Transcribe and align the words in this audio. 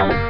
Bye. 0.00 0.29